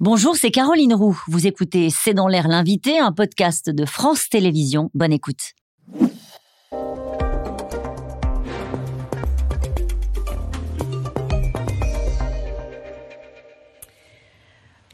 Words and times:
Bonjour, 0.00 0.36
c'est 0.36 0.52
Caroline 0.52 0.94
Roux. 0.94 1.20
Vous 1.26 1.48
écoutez 1.48 1.90
C'est 1.90 2.14
dans 2.14 2.28
l'air 2.28 2.46
l'invité, 2.46 3.00
un 3.00 3.10
podcast 3.10 3.68
de 3.68 3.84
France 3.84 4.28
Télévisions. 4.28 4.92
Bonne 4.94 5.12
écoute. 5.12 5.54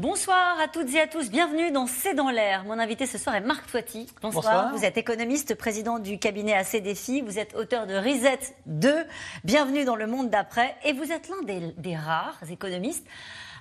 Bonsoir 0.01 0.59
à 0.59 0.69
toutes 0.69 0.95
et 0.95 1.01
à 1.01 1.07
tous, 1.07 1.31
bienvenue 1.31 1.71
dans 1.71 1.87
C'est 1.87 2.15
dans 2.15 2.31
l'air. 2.31 2.65
Mon 2.65 2.79
invité 2.79 3.05
ce 3.05 3.19
soir 3.19 3.35
est 3.35 3.43
Marc 3.43 3.71
Toiti. 3.71 4.07
Bonsoir. 4.23 4.73
Vous 4.75 4.87
êtes 4.87 4.97
économiste, 4.97 5.55
président 5.55 5.99
du 5.99 6.19
cabinet 6.19 6.55
AC 6.55 6.77
Défi, 6.83 7.21
vous 7.21 7.39
êtes 7.39 7.55
auteur 7.55 7.87
de 7.87 7.95
Reset 7.95 8.55
2, 8.65 9.05
bienvenue 9.45 9.85
dans 9.85 9.97
le 9.97 10.07
monde 10.07 10.31
d'après 10.31 10.77
et 10.83 10.95
vous 10.95 11.13
êtes 11.13 11.29
l'un 11.29 11.43
des, 11.43 11.75
des 11.77 11.95
rares 11.95 12.41
économistes 12.51 13.07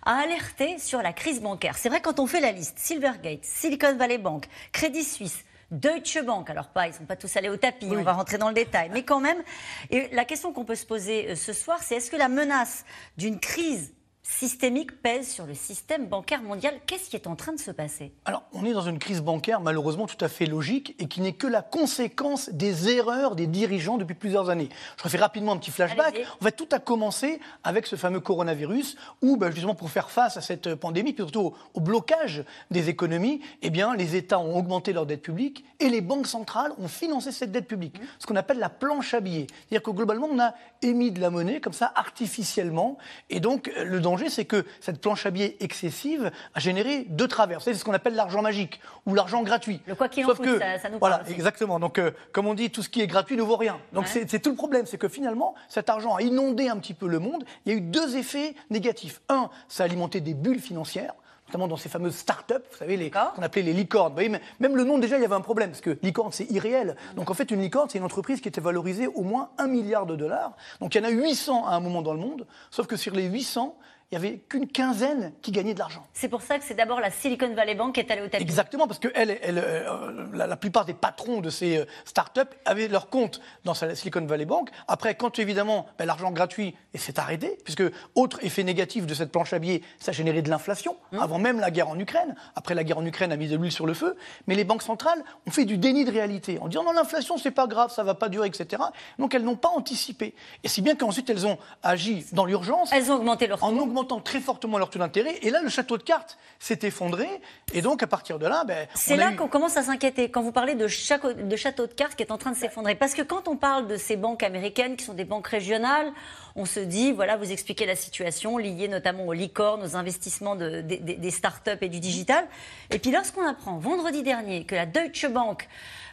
a 0.05 0.15
alerté 0.19 0.77
sur 0.79 1.01
la 1.01 1.13
crise 1.13 1.41
bancaire. 1.41 1.77
C'est 1.77 1.89
vrai, 1.89 2.01
quand 2.01 2.19
on 2.19 2.27
fait 2.27 2.39
la 2.39 2.51
liste, 2.51 2.77
Silvergate, 2.79 3.43
Silicon 3.43 3.95
Valley 3.95 4.17
Bank, 4.17 4.47
Crédit 4.71 5.03
Suisse, 5.03 5.43
Deutsche 5.71 6.23
Bank, 6.23 6.49
alors 6.49 6.67
pas, 6.67 6.87
ils 6.87 6.91
ne 6.91 6.97
sont 6.97 7.05
pas 7.05 7.15
tous 7.15 7.35
allés 7.35 7.49
au 7.49 7.57
tapis, 7.57 7.87
on 7.89 8.03
va 8.03 8.13
rentrer 8.13 8.37
dans 8.37 8.49
le 8.49 8.53
détail, 8.53 8.89
mais 8.93 9.03
quand 9.03 9.19
même, 9.19 9.41
et 9.89 10.07
la 10.11 10.23
question 10.23 10.53
qu'on 10.53 10.65
peut 10.65 10.75
se 10.75 10.85
poser 10.85 11.31
euh, 11.31 11.35
ce 11.35 11.51
soir, 11.51 11.79
c'est 11.81 11.95
est-ce 11.95 12.11
que 12.11 12.15
la 12.15 12.29
menace 12.29 12.85
d'une 13.17 13.39
crise 13.39 13.93
systémique 14.23 15.01
pèse 15.01 15.29
sur 15.29 15.45
le 15.45 15.53
système 15.53 16.07
bancaire 16.07 16.41
mondial. 16.41 16.73
Qu'est-ce 16.87 17.09
qui 17.09 17.17
est 17.17 17.27
en 17.27 17.35
train 17.35 17.51
de 17.51 17.59
se 17.59 17.71
passer? 17.71 18.13
Alors, 18.23 18.43
on 18.53 18.65
est 18.65 18.71
dans 18.71 18.81
une 18.81 18.97
crise 18.97 19.21
bancaire 19.21 19.59
malheureusement 19.59 20.07
tout 20.07 20.23
à 20.23 20.29
fait 20.29 20.45
logique 20.45 20.95
et 20.97 21.07
qui 21.07 21.19
n'est 21.19 21.33
que 21.33 21.45
la 21.45 21.61
conséquence 21.61 22.49
des 22.49 22.89
erreurs 22.89 23.35
des 23.35 23.47
dirigeants 23.47 23.97
depuis 23.97 24.15
plusieurs 24.15 24.49
années. 24.49 24.69
Je 24.97 25.03
refais 25.03 25.17
rapidement 25.17 25.51
un 25.51 25.57
petit 25.57 25.71
flashback. 25.71 26.25
En 26.39 26.43
fait, 26.43 26.53
tout 26.53 26.69
a 26.71 26.79
commencé 26.79 27.41
avec 27.65 27.85
ce 27.85 27.97
fameux 27.97 28.21
coronavirus 28.21 28.95
où, 29.21 29.35
ben, 29.35 29.51
justement, 29.51 29.75
pour 29.75 29.89
faire 29.89 30.09
face 30.09 30.37
à 30.37 30.41
cette 30.41 30.73
pandémie, 30.75 31.11
puis 31.11 31.23
surtout 31.23 31.53
au, 31.73 31.81
blocage 31.81 32.45
des 32.71 32.87
économies, 32.87 33.41
eh 33.61 33.69
bien, 33.69 33.93
les 33.93 34.15
États 34.15 34.39
ont 34.39 34.57
augmenté 34.57 34.93
leur 34.93 35.05
dette 35.05 35.21
publique 35.21 35.65
et 35.81 35.89
les 35.89 35.99
banques 35.99 36.27
centrales 36.27 36.71
ont 36.77 36.87
financé 36.87 37.33
cette 37.33 37.51
dette 37.51 37.67
publique. 37.67 37.99
Mmh. 37.99 38.05
Ce 38.19 38.25
qu'on 38.25 38.37
appelle 38.37 38.59
la 38.59 38.69
planche 38.69 39.13
à 39.13 39.19
billets. 39.19 39.47
C'est-à-dire 39.67 39.83
que 39.83 39.91
globalement, 39.91 40.29
on 40.31 40.39
a 40.39 40.53
émis 40.81 41.11
de 41.11 41.19
la 41.19 41.29
monnaie 41.29 41.59
comme 41.59 41.73
ça 41.73 41.91
artificiellement 41.93 42.97
et 43.29 43.41
donc 43.41 43.69
le 43.83 43.99
danger 43.99 44.12
c'est 44.29 44.45
que 44.45 44.65
cette 44.79 45.01
planche 45.01 45.25
à 45.25 45.31
billets 45.31 45.57
excessive 45.59 46.31
a 46.53 46.59
généré 46.59 47.05
deux 47.09 47.27
travers. 47.27 47.61
C'est 47.61 47.73
ce 47.73 47.83
qu'on 47.83 47.93
appelle 47.93 48.15
l'argent 48.15 48.41
magique 48.41 48.79
ou 49.05 49.13
l'argent 49.15 49.43
gratuit. 49.43 49.81
Le 49.85 49.95
quoi 49.95 50.09
qu'il 50.09 50.25
en 50.25 50.29
coûte, 50.29 50.59
ça, 50.81 50.89
nous 50.89 50.99
Voilà, 50.99 51.23
exactement. 51.29 51.79
Donc, 51.79 51.99
euh, 51.99 52.11
comme 52.31 52.47
on 52.47 52.53
dit, 52.53 52.69
tout 52.69 52.83
ce 52.83 52.89
qui 52.89 53.01
est 53.01 53.07
gratuit 53.07 53.35
ne 53.35 53.43
vaut 53.43 53.57
rien. 53.57 53.79
Donc, 53.93 54.07
c'est 54.07 54.39
tout 54.39 54.49
le 54.49 54.55
problème. 54.55 54.85
C'est 54.85 54.97
que 54.97 55.07
finalement, 55.07 55.55
cet 55.69 55.89
argent 55.89 56.15
a 56.15 56.21
inondé 56.21 56.69
un 56.69 56.77
petit 56.77 56.93
peu 56.93 57.07
le 57.07 57.19
monde. 57.19 57.43
Il 57.65 57.71
y 57.71 57.75
a 57.75 57.77
eu 57.77 57.81
deux 57.81 58.15
effets 58.17 58.55
négatifs. 58.69 59.21
Un, 59.29 59.49
ça 59.67 59.83
a 59.83 59.85
alimenté 59.85 60.21
des 60.21 60.33
bulles 60.33 60.59
financières 60.59 61.13
notamment 61.47 61.67
dans 61.67 61.77
ces 61.77 61.89
fameuses 61.89 62.15
start-up, 62.15 62.65
vous 62.71 62.77
savez, 62.77 63.11
qu'on 63.11 63.41
appelait 63.41 63.61
les 63.61 63.73
licornes. 63.73 64.13
Vous 64.13 64.37
même 64.59 64.75
le 64.75 64.83
nom, 64.83 64.97
déjà, 64.97 65.17
il 65.17 65.21
y 65.21 65.25
avait 65.25 65.35
un 65.35 65.41
problème, 65.41 65.69
parce 65.69 65.81
que 65.81 65.99
licorne, 66.01 66.31
c'est 66.31 66.49
irréel. 66.49 66.95
Donc 67.15 67.29
en 67.29 67.35
fait, 67.35 67.51
une 67.51 67.61
licorne, 67.61 67.89
c'est 67.89 67.99
une 67.99 68.03
entreprise 68.03 68.41
qui 68.41 68.47
était 68.47 68.61
valorisée 68.61 69.05
au 69.07 69.21
moins 69.21 69.49
un 69.59 69.67
milliard 69.67 70.07
de 70.07 70.15
dollars. 70.15 70.53
Donc 70.79 70.95
il 70.95 71.01
y 71.03 71.05
en 71.05 71.07
a 71.07 71.11
800 71.11 71.67
à 71.67 71.75
un 71.75 71.79
moment 71.79 72.01
dans 72.01 72.13
le 72.13 72.19
monde, 72.19 72.47
sauf 72.71 72.87
que 72.87 72.95
sur 72.95 73.13
les 73.13 73.25
800, 73.25 73.75
il 74.13 74.19
n'y 74.19 74.27
avait 74.27 74.37
qu'une 74.47 74.67
quinzaine 74.67 75.33
qui 75.41 75.51
gagnait 75.51 75.73
de 75.73 75.79
l'argent. 75.79 76.05
C'est 76.13 76.27
pour 76.27 76.43
ça 76.43 76.59
que 76.59 76.63
c'est 76.63 76.75
d'abord 76.75 76.99
la 76.99 77.09
Silicon 77.09 77.51
Valley 77.55 77.73
Bank 77.73 77.95
qui 77.95 77.99
est 77.99 78.11
allée 78.11 78.21
au 78.21 78.27
tapis. 78.27 78.43
Exactement, 78.43 78.85
parce 78.85 78.99
que 78.99 79.07
elle, 79.15 79.39
elle, 79.41 79.57
euh, 79.57 80.27
la, 80.33 80.55
plupart 80.55 80.85
des 80.85 80.93
patrons 80.93 81.41
de 81.41 81.49
ces 81.49 81.77
euh, 81.77 81.85
start-up 82.05 82.53
avaient 82.65 82.87
leur 82.87 83.09
compte 83.09 83.41
dans 83.63 83.73
la 83.81 83.95
Silicon 83.95 84.23
Valley 84.23 84.45
Bank. 84.45 84.69
Après, 84.87 85.15
quand 85.15 85.39
évidemment 85.39 85.87
ben, 85.97 86.05
l'argent 86.05 86.29
gratuit 86.29 86.75
s'est 86.93 87.19
arrêté, 87.19 87.57
puisque 87.63 87.81
autre 88.13 88.37
effet 88.43 88.63
négatif 88.63 89.07
de 89.07 89.15
cette 89.15 89.31
planche 89.31 89.51
à 89.51 89.57
billets, 89.57 89.81
ça 89.97 90.11
a 90.11 90.13
généré 90.13 90.43
de 90.43 90.49
l'inflation, 90.51 90.95
mmh. 91.11 91.19
avant 91.19 91.39
même 91.39 91.59
la 91.59 91.71
guerre 91.71 91.89
en 91.89 91.97
Ukraine. 91.97 92.35
Après, 92.55 92.75
la 92.75 92.83
guerre 92.83 92.99
en 92.99 93.05
Ukraine 93.07 93.31
a 93.31 93.35
mis 93.35 93.47
de 93.47 93.57
l'huile 93.57 93.71
sur 93.71 93.87
le 93.87 93.95
feu. 93.95 94.15
Mais 94.45 94.53
les 94.53 94.63
banques 94.63 94.83
centrales 94.83 95.23
ont 95.47 95.51
fait 95.51 95.65
du 95.65 95.79
déni 95.79 96.05
de 96.05 96.11
réalité, 96.11 96.59
en 96.59 96.67
disant 96.67 96.83
non, 96.83 96.91
l'inflation, 96.91 97.39
c'est 97.39 97.49
pas 97.49 97.65
grave, 97.65 97.91
ça 97.91 98.03
va 98.03 98.13
pas 98.13 98.29
durer, 98.29 98.47
etc. 98.47 98.83
Donc 99.17 99.33
elles 99.33 99.43
n'ont 99.43 99.55
pas 99.55 99.69
anticipé. 99.69 100.35
Et 100.63 100.67
si 100.67 100.83
bien 100.83 100.95
qu'ensuite 100.95 101.31
elles 101.31 101.47
ont 101.47 101.57
agi 101.81 102.27
dans 102.31 102.45
l'urgence. 102.45 102.91
Elles 102.93 103.11
ont 103.11 103.15
augmenté 103.15 103.47
leur 103.47 103.63
En 103.63 103.75
augmentant 104.03 104.19
très 104.19 104.39
fortement 104.39 104.77
leur 104.77 104.89
taux 104.89 104.99
d'intérêt. 104.99 105.37
Et 105.41 105.49
là, 105.49 105.61
le 105.61 105.69
château 105.69 105.97
de 105.97 106.03
cartes 106.03 106.37
s'est 106.59 106.79
effondré. 106.83 107.27
Et 107.73 107.81
donc, 107.81 108.03
à 108.03 108.07
partir 108.07 108.39
de 108.39 108.45
là, 108.45 108.63
ben, 108.65 108.87
c'est 108.93 109.15
là 109.15 109.33
qu'on 109.33 109.47
commence 109.47 109.77
à 109.77 109.83
s'inquiéter 109.83 110.29
quand 110.29 110.41
vous 110.41 110.51
parlez 110.51 110.75
de, 110.75 110.85
de 110.85 111.55
château 111.55 111.87
de 111.87 111.93
cartes 111.93 112.15
qui 112.15 112.23
est 112.23 112.31
en 112.31 112.37
train 112.37 112.51
de 112.51 112.57
s'effondrer. 112.57 112.95
Parce 112.95 113.13
que 113.13 113.21
quand 113.21 113.47
on 113.47 113.55
parle 113.55 113.87
de 113.87 113.97
ces 113.97 114.15
banques 114.15 114.43
américaines 114.43 114.95
qui 114.95 115.05
sont 115.05 115.13
des 115.13 115.25
banques 115.25 115.47
régionales, 115.47 116.11
on 116.55 116.65
se 116.65 116.79
dit, 116.79 117.11
voilà, 117.11 117.37
vous 117.37 117.51
expliquez 117.51 117.85
la 117.85 117.95
situation 117.95 118.57
liée 118.57 118.87
notamment 118.87 119.25
aux 119.25 119.33
licornes, 119.33 119.83
aux 119.83 119.95
investissements 119.95 120.55
de, 120.55 120.81
des, 120.81 120.97
des 120.97 121.31
startups 121.31 121.71
et 121.81 121.89
du 121.89 121.99
digital. 121.99 122.45
Et 122.91 122.99
puis 122.99 123.11
lorsqu'on 123.11 123.45
apprend 123.47 123.77
vendredi 123.77 124.23
dernier 124.23 124.65
que 124.65 124.75
la 124.75 124.85
Deutsche 124.85 125.27
Bank 125.27 125.67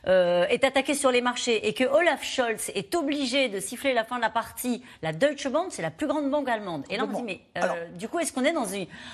euh, 0.07 0.47
est 0.47 0.65
attaquée 0.65 0.95
sur 0.95 1.11
les 1.11 1.21
marchés 1.21 1.69
et 1.69 1.75
que 1.75 1.85
Olaf 1.85 2.25
Scholz 2.25 2.71
est 2.75 2.95
obligé 2.95 3.49
de 3.49 3.61
siffler 3.61 3.93
la 3.93 4.05
fin 4.05 4.17
de 4.17 4.23
la 4.23 4.31
partie, 4.31 4.83
la 5.03 5.13
Deutsche 5.13 5.49
Bank, 5.49 5.67
c'est 5.71 5.83
la 5.83 5.91
plus 5.91 6.07
grande 6.07 6.31
banque 6.31 6.49
allemande. 6.49 6.85
Et 6.91 6.97
là, 6.97 7.05
on 7.09 7.13
dit, 7.13 7.23
mais 7.23 7.41
euh, 7.59 7.87
du 7.97 8.09
coup, 8.09 8.19
est-ce 8.19 8.33
qu'on 8.33 8.45
est 8.45 8.53
dans 8.53 8.69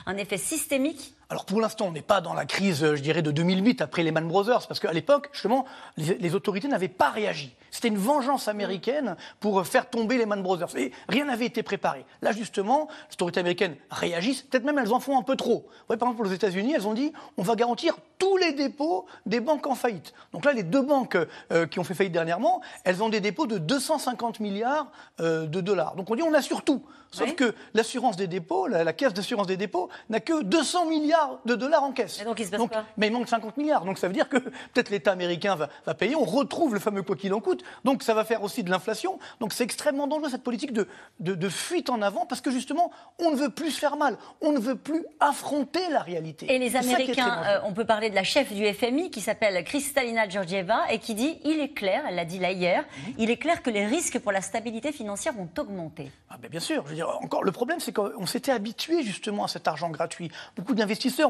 un 0.06 0.16
effet 0.16 0.38
systémique 0.38 1.14
alors 1.28 1.44
pour 1.44 1.60
l'instant, 1.60 1.86
on 1.88 1.92
n'est 1.92 2.02
pas 2.02 2.20
dans 2.20 2.34
la 2.34 2.44
crise, 2.44 2.94
je 2.94 3.02
dirais, 3.02 3.20
de 3.20 3.32
2008 3.32 3.80
après 3.80 4.04
les 4.04 4.12
Man 4.12 4.28
Brothers, 4.28 4.68
parce 4.68 4.78
qu'à 4.78 4.92
l'époque, 4.92 5.28
justement, 5.32 5.64
les, 5.96 6.34
autorités 6.36 6.68
n'avaient 6.68 6.86
pas 6.86 7.10
réagi. 7.10 7.52
C'était 7.72 7.88
une 7.88 7.98
vengeance 7.98 8.46
américaine 8.46 9.16
pour 9.40 9.66
faire 9.66 9.90
tomber 9.90 10.18
les 10.18 10.26
Man 10.26 10.40
Brothers. 10.40 10.76
Et 10.76 10.92
rien 11.08 11.24
n'avait 11.24 11.46
été 11.46 11.64
préparé. 11.64 12.04
Là, 12.22 12.30
justement, 12.30 12.86
les 13.08 13.14
autorités 13.14 13.40
américaines 13.40 13.74
réagissent. 13.90 14.42
Peut-être 14.42 14.62
même 14.62 14.78
elles 14.78 14.92
en 14.92 15.00
font 15.00 15.18
un 15.18 15.22
peu 15.22 15.34
trop. 15.34 15.66
par 15.88 15.96
exemple, 15.96 16.28
les 16.28 16.34
États-Unis, 16.34 16.74
elles 16.74 16.86
ont 16.86 16.94
dit 16.94 17.12
on 17.36 17.42
va 17.42 17.56
garantir 17.56 17.96
tous 18.18 18.36
les 18.36 18.52
dépôts 18.52 19.06
des 19.26 19.40
banques 19.40 19.66
en 19.66 19.74
faillite. 19.74 20.14
Donc 20.32 20.44
là, 20.44 20.52
les 20.52 20.62
deux 20.62 20.82
banques 20.82 21.18
euh, 21.52 21.66
qui 21.66 21.80
ont 21.80 21.84
fait 21.84 21.94
faillite 21.94 22.12
dernièrement, 22.12 22.62
elles 22.84 23.02
ont 23.02 23.08
des 23.08 23.20
dépôts 23.20 23.48
de 23.48 23.58
250 23.58 24.38
milliards 24.38 24.86
euh, 25.20 25.46
de 25.46 25.60
dollars. 25.60 25.96
Donc 25.96 26.08
on 26.08 26.14
dit 26.14 26.22
on 26.22 26.34
assure 26.34 26.62
tout. 26.62 26.82
Sauf 27.10 27.34
que 27.34 27.54
l'assurance 27.72 28.16
des 28.16 28.26
dépôts, 28.26 28.66
la, 28.66 28.92
caisse 28.92 29.14
d'assurance 29.14 29.46
des 29.46 29.56
dépôts, 29.56 29.88
n'a 30.10 30.20
que 30.20 30.42
200 30.42 30.86
milliards 30.86 31.15
de 31.44 31.54
dollars 31.54 31.82
en 31.82 31.92
caisse. 31.92 32.20
Et 32.20 32.24
donc 32.24 32.38
il 32.40 32.46
se 32.46 32.50
passe 32.50 32.60
quoi 32.60 32.84
Mais 32.96 33.08
il 33.08 33.12
manque 33.12 33.28
50 33.28 33.56
milliards. 33.56 33.84
Donc 33.84 33.98
ça 33.98 34.08
veut 34.08 34.14
dire 34.14 34.28
que 34.28 34.38
peut-être 34.38 34.90
l'État 34.90 35.12
américain 35.12 35.56
va, 35.56 35.94
payer. 35.94 36.16
On 36.16 36.24
retrouve 36.24 36.74
le 36.74 36.80
fameux 36.80 37.02
quoi 37.02 37.16
qu'il 37.16 37.32
en 37.34 37.40
coûte. 37.40 37.62
Donc 37.84 38.02
ça 38.02 38.14
va 38.14 38.24
faire 38.24 38.42
aussi 38.42 38.62
de 38.62 38.70
l'inflation. 38.70 39.18
Donc 39.40 39.52
c'est 39.52 39.64
extrêmement 39.64 40.06
dangereux 40.06 40.30
cette 40.30 40.42
politique 40.42 40.72
de, 40.72 40.86
de, 41.20 41.48
fuite 41.48 41.90
en 41.90 42.02
avant 42.02 42.26
parce 42.26 42.40
que 42.40 42.50
justement, 42.50 42.90
on 43.18 43.30
ne 43.30 43.36
veut 43.36 43.50
plus 43.50 43.70
se 43.70 43.78
faire 43.78 43.96
mal. 43.96 44.16
On 44.40 44.52
ne 44.52 44.58
veut 44.58 44.76
plus 44.76 45.04
affronter 45.20 45.80
la 45.90 46.00
réalité. 46.00 46.52
Et 46.52 46.58
les 46.58 46.76
Américains, 46.76 47.42
euh, 47.46 47.58
on 47.64 47.72
peut 47.72 47.84
parler 47.84 48.10
de 48.10 48.14
la 48.14 48.24
chef 48.24 48.52
du 48.52 48.66
FMI 48.66 49.10
qui 49.10 49.20
s'appelle 49.20 49.62
Kristalina 49.64 50.28
Georgieva 50.28 50.80
et 50.90 50.98
qui 50.98 51.14
dit 51.14 51.38
il 51.44 51.60
est 51.60 51.72
clair, 51.72 52.04
elle 52.08 52.16
l'a 52.16 52.24
dit 52.24 52.38
là 52.38 52.50
hier, 52.50 52.82
mhm. 52.82 53.14
il 53.18 53.30
est 53.30 53.36
clair 53.36 53.62
que 53.62 53.70
les 53.70 53.86
risques 53.86 54.18
pour 54.18 54.32
la 54.32 54.40
stabilité 54.40 54.92
financière 54.92 55.32
vont 55.34 55.48
augmenter. 55.58 56.10
Ah 56.28 56.36
ben 56.40 56.50
bien 56.50 56.60
sûr. 56.60 56.82
Je 56.84 56.90
veux 56.90 56.94
dire, 56.94 57.08
encore, 57.22 57.44
le 57.44 57.52
problème, 57.52 57.80
c'est 57.80 57.92
qu'on 57.92 58.26
s'était 58.26 58.52
habitué 58.52 59.02
justement 59.02 59.44
à 59.44 59.48
cet 59.48 59.68
argent 59.68 59.90
gratuit. 59.90 60.30
Beaucoup 60.56 60.74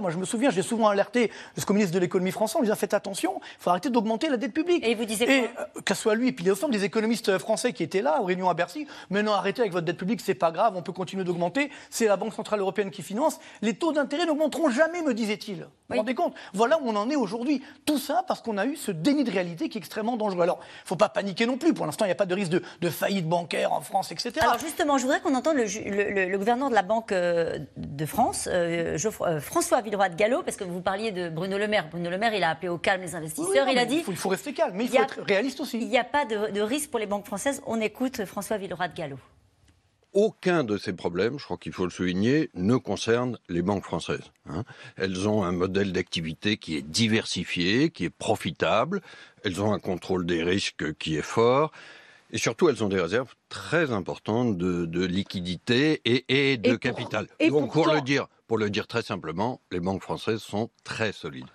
moi 0.01 0.11
je 0.11 0.19
me 0.19 0.25
souviens, 0.25 0.51
j'ai 0.51 0.63
souvent 0.63 0.89
alerté 0.89 1.31
le 1.57 1.75
ministre 1.75 1.95
de 1.95 1.99
l'économie 1.99 2.31
français 2.31 2.59
en 2.59 2.63
disant 2.63 2.75
faites 2.75 2.95
attention, 2.95 3.41
il 3.43 3.63
faut 3.63 3.71
arrêter 3.71 3.91
d'augmenter 3.91 4.29
la 4.29 4.37
dette 4.37 4.53
publique. 4.53 4.87
Et 4.87 4.95
vous 4.95 5.05
disiez 5.05 5.27
quoi 5.27 5.35
euh, 5.35 5.81
Qu'à 5.85 5.95
soit 5.95 6.15
lui 6.15 6.29
et 6.29 6.33
puis 6.33 6.45
l'ensemble 6.45 6.73
des 6.73 6.85
économistes 6.85 7.39
français 7.39 7.73
qui 7.73 7.83
étaient 7.83 8.03
là 8.03 8.21
aux 8.21 8.25
réunions 8.25 8.49
à 8.49 8.55
Bercy, 8.55 8.87
mais 9.11 9.23
non, 9.23 9.33
arrêtez 9.33 9.61
avec 9.63 9.73
votre 9.73 9.87
dette 9.87 9.99
publique, 9.99 10.21
c'est 10.21 10.35
pas 10.35 10.51
grave, 10.51 10.75
on 10.77 10.83
peut 10.83 10.93
continuer 10.93 11.25
d'augmenter, 11.25 11.71
c'est 11.91 12.07
la 12.07 12.17
Banque 12.17 12.35
Centrale 12.35 12.61
Européenne 12.61 12.91
qui 12.91 13.03
finance, 13.03 13.39
les 13.63 13.75
taux 13.75 13.93
d'intérêt 13.93 14.27
n'augmenteront 14.27 14.71
jamais, 14.71 15.03
me 15.03 15.15
disait-il. 15.15 15.67
Vous 15.89 15.95
vous 15.95 15.97
rendez 15.99 16.15
compte? 16.15 16.35
Voilà 16.53 16.81
où 16.81 16.89
on 16.89 16.97
en 16.97 17.09
est 17.11 17.17
aujourd'hui. 17.17 17.63
Tout 17.85 17.99
ça 17.99 18.25
parce 18.27 18.41
qu'on 18.41 18.59
a 18.59 18.67
eu 18.67 18.77
ce 18.77 18.91
déni 18.91 19.23
de 19.23 19.31
réalité 19.31 19.69
qui 19.69 19.79
est 19.79 19.81
extrêmement 19.81 20.17
dangereux. 20.17 20.43
Alors, 20.43 20.59
il 20.63 20.85
ne 20.85 20.89
faut 20.89 20.97
pas 20.97 21.09
paniquer 21.09 21.47
non 21.47 21.59
plus. 21.59 21.75
Pour 21.75 21.87
l'instant, 21.87 22.05
il 22.05 22.09
n'y 22.09 22.13
a 22.13 22.17
pas 22.17 22.27
de 22.27 22.35
risque 22.35 22.51
de, 22.51 22.91
faillite 22.91 23.29
bancaire 23.29 23.73
en 23.73 23.81
France, 23.81 24.11
etc. 24.13 24.33
Alors 24.41 24.59
justement, 24.59 24.97
je 24.99 25.03
voudrais 25.03 25.21
qu'on 25.21 25.35
entende 25.35 25.57
le, 25.57 26.29
le, 26.29 26.39
gouverneur 26.39 26.71
de 26.71 26.75
la 26.75 26.83
Banque 26.83 27.13
euh, 27.13 27.59
de 27.77 28.07
France, 28.07 28.49
euh, 28.51 28.97
euh, 29.23 29.41
François 29.41 29.66
Villeroy 29.83 30.09
de 30.09 30.17
Gallo, 30.17 30.43
parce 30.43 30.57
que 30.57 30.65
vous 30.65 30.81
parliez 30.81 31.13
de 31.13 31.29
Bruno 31.29 31.59
Le 31.59 31.69
Maire. 31.69 31.89
Bruno 31.91 32.09
Le 32.09 32.19
Maire, 32.19 32.35
il 32.35 32.43
a 32.45 32.51
appelé 32.51 32.69
au 32.69 32.79
calme 32.79 33.03
les 33.03 33.15
investisseurs. 33.15 33.69
il 33.69 33.79
a 33.79 33.85
dit. 33.85 34.03
Il 34.07 34.17
faut, 34.17 34.29
rester 34.29 34.53
calme, 34.53 34.75
mais 34.77 34.85
il 34.85 34.91
faut 34.91 35.03
être 35.03 35.21
réaliste 35.23 35.61
aussi. 35.61 35.79
Il 35.79 35.89
n'y 35.89 35.99
a 35.99 36.05
pas 36.05 36.25
de, 36.25 36.53
de 36.53 36.61
risque 36.61 36.91
pour 36.91 37.01
les 37.01 37.07
banques 37.07 37.27
françaises. 37.27 37.63
On 37.67 37.81
écoute 37.81 38.25
François 38.25 38.57
Villeroy 38.57 38.89
de 38.89 38.95
Gallo 38.95 39.19
aucun 40.17 40.65
de 40.65 40.79
ces 40.79 40.95
problèmes, 40.95 41.39
je 41.39 41.45
crois 41.45 41.59
qu'il 41.59 41.75
faut 41.75 41.85
le 41.85 41.91
souligner, 41.91 42.49
ne 42.55 42.77
concerne 42.77 43.39
les 43.51 43.61
banques 43.61 43.85
françaises. 43.85 44.33
Hein. 44.49 44.65
Elles 44.97 45.29
ont 45.29 45.45
un 45.45 45.53
modèle 45.53 45.93
d'activité 45.93 46.57
qui 46.57 46.75
est 46.75 46.81
diversifié, 46.83 47.91
qui 47.91 48.07
est 48.07 48.11
profitable, 48.11 49.03
elles 49.45 49.61
ont 49.61 49.75
un 49.75 49.79
contrôle 49.79 50.25
des 50.25 50.43
risques 50.43 50.95
qui 50.95 51.17
est 51.17 51.23
fort, 51.23 51.71
et 52.31 52.39
surtout 52.39 52.71
elles 52.71 52.83
ont 52.83 52.89
des 52.89 52.99
réserves 52.99 53.35
très 53.51 53.93
importantes 53.93 54.57
de, 54.57 54.87
de 54.87 55.05
liquidité 55.05 56.01
et, 56.07 56.57
de 56.57 56.77
capital. 56.77 57.29
Donc 57.51 57.73
pour 57.73 57.87
le 57.87 58.01
dire, 58.01 58.27
pour 58.47 58.59
le 58.59 58.71
dire 58.71 58.87
très 58.87 59.03
simplement, 59.03 59.61
les 59.71 59.81
banques 59.81 60.03
françaises 60.03 60.41
sont 60.41 60.71
très 60.85 61.13
solides. 61.13 61.51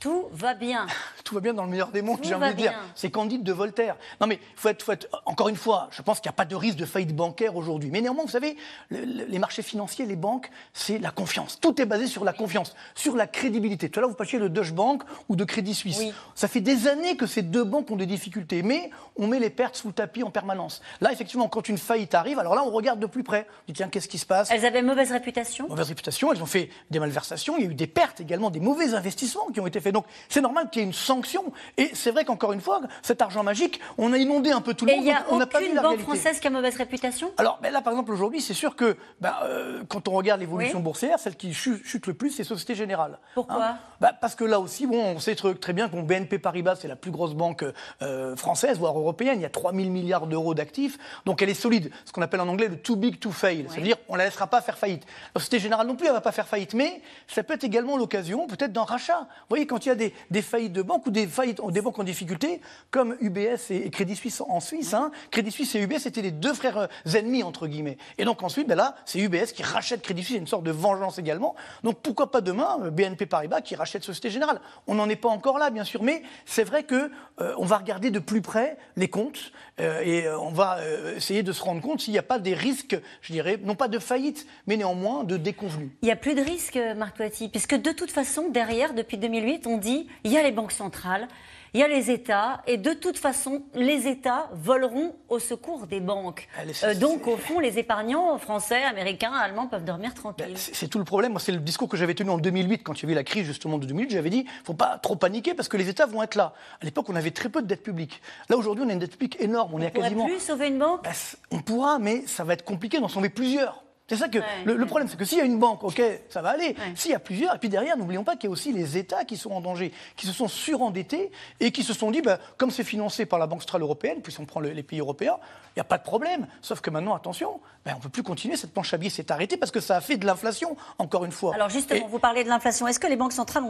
Tout 0.00 0.28
va 0.32 0.54
bien. 0.54 0.86
Tout 1.24 1.34
va 1.34 1.42
bien 1.42 1.52
dans 1.52 1.64
le 1.64 1.70
meilleur 1.70 1.90
des 1.90 2.00
mondes, 2.00 2.20
j'ai 2.22 2.34
envie 2.34 2.48
de 2.48 2.56
dire. 2.56 2.72
C'est 2.94 3.10
Candide 3.10 3.44
de 3.44 3.52
Voltaire. 3.52 3.96
Non, 4.20 4.26
mais 4.26 4.40
faut 4.56 4.70
être, 4.70 4.82
faut 4.82 4.92
être, 4.92 5.06
encore 5.26 5.48
une 5.48 5.56
fois, 5.56 5.88
je 5.92 6.00
pense 6.00 6.18
qu'il 6.18 6.28
n'y 6.28 6.34
a 6.34 6.36
pas 6.36 6.46
de 6.46 6.56
risque 6.56 6.78
de 6.78 6.86
faillite 6.86 7.14
bancaire 7.14 7.54
aujourd'hui. 7.54 7.90
Mais 7.92 8.00
néanmoins, 8.00 8.24
vous 8.24 8.30
savez, 8.30 8.56
les 8.90 9.38
marchés 9.38 9.62
financiers, 9.62 10.06
les 10.06 10.16
banques, 10.16 10.50
c'est 10.72 10.98
la 10.98 11.10
confiance. 11.10 11.60
Tout 11.60 11.80
est 11.80 11.84
basé 11.84 12.06
sur 12.06 12.24
la 12.24 12.32
confiance, 12.32 12.74
sur 12.94 13.14
la 13.14 13.26
crédibilité. 13.26 13.90
Tout 13.90 14.00
à 14.00 14.00
l'heure, 14.00 14.10
vous 14.10 14.16
parliez 14.16 14.38
de 14.38 14.48
Deutsche 14.48 14.72
Bank 14.72 15.02
ou 15.28 15.36
de 15.36 15.44
Crédit 15.44 15.74
Suisse. 15.74 16.02
Ça 16.34 16.48
fait 16.48 16.62
des 16.62 16.88
années 16.88 17.16
que 17.16 17.26
ces 17.26 17.42
deux 17.42 17.64
banques 17.64 17.90
ont 17.90 17.96
des 17.96 18.06
difficultés, 18.06 18.62
mais 18.62 18.90
on 19.16 19.26
met 19.26 19.38
les 19.38 19.50
pertes 19.50 19.76
sous 19.76 19.88
le 19.88 19.94
tapis 19.94 20.22
en 20.22 20.30
permanence. 20.30 20.80
Là, 21.02 21.12
effectivement, 21.12 21.48
quand 21.48 21.68
une 21.68 21.78
faillite 21.78 22.14
arrive, 22.14 22.38
alors 22.38 22.54
là, 22.54 22.64
on 22.64 22.70
regarde 22.70 23.00
de 23.00 23.06
plus 23.06 23.22
près. 23.22 23.46
On 23.50 23.64
dit, 23.68 23.74
tiens, 23.74 23.88
qu'est-ce 23.88 24.08
qui 24.08 24.18
se 24.18 24.26
passe? 24.26 24.50
Elles 24.50 24.64
avaient 24.64 24.82
mauvaise 24.82 25.12
réputation? 25.12 25.68
Mauvaise 25.68 25.88
réputation, 25.88 26.32
elles 26.32 26.42
ont 26.42 26.46
fait 26.46 26.70
des 26.90 26.98
malversations, 26.98 27.58
il 27.58 27.64
y 27.64 27.68
a 27.68 27.70
eu 27.70 27.74
des 27.74 27.86
pertes 27.86 28.20
également, 28.20 28.50
des 28.50 28.60
mauvais 28.60 28.94
investissements 28.94 29.48
qui 29.52 29.60
ont 29.60 29.66
été 29.66 29.78
faits. 29.80 29.89
Donc, 29.92 30.06
c'est 30.28 30.40
normal 30.40 30.70
qu'il 30.70 30.82
y 30.82 30.84
ait 30.84 30.88
une 30.88 30.94
sanction. 30.94 31.52
Et 31.76 31.90
c'est 31.94 32.10
vrai 32.10 32.24
qu'encore 32.24 32.52
une 32.52 32.60
fois, 32.60 32.80
cet 33.02 33.22
argent 33.22 33.42
magique, 33.42 33.80
on 33.98 34.12
a 34.12 34.18
inondé 34.18 34.50
un 34.50 34.60
peu 34.60 34.74
tout 34.74 34.86
le 34.86 34.92
monde. 34.92 35.00
Et 35.00 35.08
il 35.08 35.10
n'y 35.10 35.16
a 35.16 35.24
aucune 35.30 35.68
vu 35.68 35.74
la 35.74 35.82
banque 35.82 36.00
française 36.00 36.40
qui 36.40 36.46
a 36.46 36.50
mauvaise 36.50 36.76
réputation? 36.76 37.32
Alors 37.36 37.58
ben 37.62 37.72
là, 37.72 37.80
par 37.80 37.92
exemple, 37.92 38.12
aujourd'hui, 38.12 38.40
c'est 38.40 38.54
sûr 38.54 38.76
que 38.76 38.96
ben, 39.20 39.34
euh, 39.44 39.82
quand 39.88 40.08
on 40.08 40.12
regarde 40.12 40.40
l'évolution 40.40 40.80
boursière, 40.80 41.18
celle 41.18 41.36
qui 41.36 41.52
chute, 41.54 42.06
le 42.06 42.14
plus, 42.14 42.30
c'est 42.30 42.44
Société 42.44 42.74
Générale. 42.74 43.18
Pourquoi? 43.34 43.64
Hein 43.64 43.78
ben, 44.00 44.12
Parce 44.20 44.34
que 44.34 44.44
là 44.44 44.60
aussi, 44.60 44.86
bon, 44.86 45.02
on 45.02 45.18
sait 45.18 45.34
très 45.34 45.72
bien 45.72 45.88
que 45.88 45.96
BNP 45.96 46.38
Paribas, 46.38 46.76
c'est 46.76 46.88
la 46.88 46.96
plus 46.96 47.10
grosse 47.10 47.34
banque 47.34 47.64
euh, 48.02 48.36
française, 48.36 48.78
voire 48.78 48.98
européenne. 48.98 49.38
Il 49.38 49.42
y 49.42 49.46
a 49.46 49.50
3 49.50 49.72
000 49.72 49.88
milliards 49.88 50.26
d'euros 50.26 50.54
d'actifs. 50.54 50.98
Donc 51.24 51.42
elle 51.42 51.50
est 51.50 51.54
solide. 51.54 51.90
Ce 52.04 52.12
qu'on 52.12 52.22
appelle 52.22 52.40
en 52.40 52.48
anglais 52.48 52.68
le 52.68 52.78
too 52.78 52.96
big 52.96 53.18
to 53.18 53.30
fail. 53.30 53.66
C'est-à-dire, 53.68 53.96
on 54.08 54.14
ne 54.14 54.18
la 54.18 54.24
laissera 54.24 54.46
pas 54.46 54.60
faire 54.60 54.78
faillite. 54.78 55.04
La 55.34 55.40
Société 55.40 55.58
Générale 55.60 55.86
non 55.86 55.96
plus, 55.96 56.06
elle 56.06 56.12
ne 56.12 56.16
va 56.16 56.20
pas 56.20 56.32
faire 56.32 56.48
faillite. 56.48 56.74
Mais 56.74 57.02
ça 57.26 57.42
peut 57.42 57.54
être 57.54 57.64
également 57.64 57.96
l'occasion, 57.96 58.46
peut-être, 58.46 58.72
d'un 58.72 58.84
rachat. 58.84 59.20
Vous 59.20 59.46
voyez, 59.50 59.66
quand 59.66 59.79
il 59.86 59.88
y 59.88 59.92
a 59.92 59.94
des, 60.30 60.42
faillites 60.42 60.72
de 60.72 60.82
banques 60.82 61.06
ou 61.06 61.10
des 61.10 61.26
banques 61.26 61.98
en 61.98 62.04
difficulté, 62.04 62.60
comme 62.90 63.16
UBS 63.20 63.70
et, 63.70 63.90
Crédit 63.90 64.16
Suisse 64.16 64.40
en 64.40 64.60
Suisse. 64.60 64.94
Hein. 64.94 65.10
Crédit 65.30 65.50
Suisse 65.50 65.74
et 65.74 65.80
UBS 65.80 66.06
étaient 66.06 66.22
les 66.22 66.30
deux 66.30 66.54
frères 66.54 66.78
euh, 66.78 67.14
ennemis, 67.14 67.42
entre 67.42 67.66
guillemets. 67.66 67.98
Et 68.18 68.24
donc 68.24 68.42
ensuite, 68.42 68.66
ben 68.66 68.76
là, 68.76 68.96
c'est 69.04 69.18
UBS 69.18 69.52
qui 69.54 69.62
rachète 69.62 70.02
Crédit 70.02 70.24
Suisse, 70.24 70.38
une 70.38 70.46
sorte 70.46 70.64
de 70.64 70.70
vengeance 70.70 71.18
également. 71.18 71.54
Donc 71.82 72.00
pourquoi 72.02 72.30
pas 72.30 72.40
demain, 72.40 72.78
euh, 72.82 72.90
BNP 72.90 73.26
Paribas 73.26 73.60
qui 73.60 73.74
rachète 73.74 74.04
Société 74.04 74.30
Générale? 74.30 74.60
On 74.86 74.94
n'en 74.94 75.08
est 75.08 75.16
pas 75.16 75.28
encore 75.28 75.58
là, 75.58 75.70
bien 75.70 75.84
sûr, 75.84 76.02
mais 76.02 76.22
c'est 76.46 76.64
vrai 76.64 76.84
que 76.84 77.10
euh, 77.40 77.54
on 77.58 77.64
va 77.64 77.78
regarder 77.78 78.10
de 78.10 78.18
plus 78.18 78.42
près 78.42 78.76
les 78.96 79.08
comptes 79.08 79.52
et 79.78 80.28
on 80.28 80.50
va 80.50 80.78
essayer 81.16 81.42
de 81.42 81.52
se 81.52 81.62
rendre 81.62 81.80
compte 81.80 82.00
s'il 82.00 82.12
n'y 82.12 82.18
a 82.18 82.22
pas 82.22 82.38
des 82.38 82.52
risques, 82.52 82.98
je 83.22 83.32
dirais, 83.32 83.58
non 83.62 83.74
pas 83.74 83.88
de 83.88 83.98
faillite, 83.98 84.46
mais 84.66 84.76
néanmoins 84.76 85.24
de 85.24 85.38
déconvenus. 85.38 85.90
Il 86.02 86.06
n'y 86.06 86.12
a 86.12 86.16
plus 86.16 86.34
de 86.34 86.42
risques, 86.42 86.78
Marc 86.96 87.16
Toiti, 87.16 87.48
puisque 87.48 87.76
de 87.76 87.90
toute 87.90 88.10
façon, 88.10 88.50
derrière, 88.50 88.92
depuis 88.92 89.16
2008, 89.16 89.66
on 89.66 89.69
dit 89.78 90.08
il 90.24 90.32
y 90.32 90.38
a 90.38 90.42
les 90.42 90.52
banques 90.52 90.72
centrales, 90.72 91.28
il 91.72 91.80
y 91.80 91.82
a 91.84 91.88
les 91.88 92.10
États, 92.10 92.62
et 92.66 92.78
de 92.78 92.92
toute 92.92 93.16
façon, 93.16 93.62
les 93.74 94.08
États 94.08 94.48
voleront 94.52 95.14
au 95.28 95.38
secours 95.38 95.86
des 95.86 96.00
banques. 96.00 96.48
Euh, 96.82 96.94
donc, 96.94 97.28
au 97.28 97.36
fond, 97.36 97.60
les 97.60 97.78
épargnants 97.78 98.36
français, 98.38 98.82
américains, 98.82 99.32
allemands 99.32 99.68
peuvent 99.68 99.84
dormir 99.84 100.12
tranquilles. 100.14 100.46
Ben, 100.48 100.56
c'est 100.56 100.88
tout 100.88 100.98
le 100.98 101.04
problème. 101.04 101.38
C'est 101.38 101.52
le 101.52 101.58
discours 101.58 101.88
que 101.88 101.96
j'avais 101.96 102.14
tenu 102.14 102.30
en 102.30 102.38
2008, 102.38 102.82
quand 102.82 103.00
il 103.00 103.06
y 103.06 103.08
a 103.08 103.12
eu 103.12 103.14
la 103.14 103.22
crise 103.22 103.46
justement 103.46 103.78
de 103.78 103.86
2008. 103.86 104.10
J'avais 104.10 104.30
dit, 104.30 104.38
il 104.38 104.60
ne 104.60 104.64
faut 104.64 104.74
pas 104.74 104.98
trop 104.98 105.14
paniquer 105.14 105.54
parce 105.54 105.68
que 105.68 105.76
les 105.76 105.88
États 105.88 106.06
vont 106.06 106.22
être 106.24 106.34
là. 106.34 106.54
À 106.80 106.84
l'époque, 106.84 107.08
on 107.08 107.14
avait 107.14 107.30
très 107.30 107.48
peu 107.48 107.62
de 107.62 107.68
dette 107.68 107.84
publique. 107.84 108.20
Là, 108.48 108.56
aujourd'hui, 108.56 108.84
on 108.84 108.88
a 108.88 108.92
une 108.92 108.98
dette 108.98 109.12
publique 109.12 109.40
énorme. 109.40 109.70
On, 109.72 109.78
on 109.78 109.80
est 109.80 109.92
quasiment. 109.92 110.26
plus 110.26 110.40
sauver 110.40 110.68
une 110.68 110.78
banque? 110.78 111.04
Ben, 111.04 111.12
On 111.52 111.60
pourra, 111.60 112.00
mais 112.00 112.24
ça 112.26 112.42
va 112.42 112.54
être 112.54 112.64
compliqué 112.64 112.98
d'en 112.98 113.08
sauver 113.08 113.28
plusieurs. 113.28 113.84
C'est 114.10 114.16
ça 114.16 114.28
que 114.28 114.38
le, 114.64 114.86
problème, 114.86 115.06
c'est 115.06 115.16
que 115.16 115.24
s'il 115.24 115.38
y 115.38 115.40
a 115.40 115.44
une 115.44 115.60
banque, 115.60 115.84
ok, 115.84 116.02
ça 116.30 116.42
va 116.42 116.48
aller. 116.50 116.74
S'il 116.96 117.12
y 117.12 117.14
a 117.14 117.20
plusieurs, 117.20 117.54
et 117.54 117.58
puis 117.58 117.68
derrière, 117.68 117.96
n'oublions 117.96 118.24
pas 118.24 118.34
qu'il 118.34 118.48
y 118.48 118.50
a 118.50 118.50
aussi 118.50 118.72
les 118.72 118.98
États 118.98 119.24
qui 119.24 119.36
sont 119.36 119.52
en 119.52 119.60
danger, 119.60 119.92
qui 120.16 120.26
se 120.26 120.32
sont 120.32 120.48
surendettés 120.48 121.30
et 121.60 121.70
qui 121.70 121.84
se 121.84 121.92
sont 121.92 122.10
dit, 122.10 122.20
ben, 122.20 122.36
comme 122.56 122.72
c'est 122.72 122.82
financé 122.82 123.24
par 123.24 123.38
la 123.38 123.46
Banque 123.46 123.60
centrale 123.60 123.82
européenne, 123.82 124.18
puis 124.20 124.32
si 124.32 124.40
on 124.40 124.46
prend 124.46 124.58
les 124.58 124.82
pays 124.82 124.98
européens, 124.98 125.36
il 125.76 125.78
n'y 125.78 125.82
a 125.82 125.84
pas 125.84 125.98
de 125.98 126.02
problème. 126.02 126.48
Sauf 126.62 126.80
que 126.80 126.90
maintenant, 126.90 127.14
attention, 127.14 127.60
ben, 127.84 127.92
on 127.94 127.98
ne 127.98 128.02
peut 128.02 128.08
plus 128.08 128.24
continuer. 128.24 128.56
Cette 128.56 128.72
planche 128.72 128.92
à 128.92 128.96
billets 128.96 129.10
s'est 129.10 129.30
arrêtée 129.30 129.56
parce 129.56 129.70
que 129.70 129.78
ça 129.78 129.96
a 129.96 130.00
fait 130.00 130.16
de 130.16 130.26
l'inflation, 130.26 130.76
encore 130.98 131.24
une 131.24 131.30
fois. 131.30 131.54
Alors 131.54 131.70
justement, 131.70 132.08
vous 132.08 132.18
parlez 132.18 132.42
de 132.42 132.48
l'inflation. 132.48 132.88
Est-ce 132.88 132.98
que 132.98 133.06
les 133.06 133.16
banques 133.16 133.32
centrales 133.32 133.64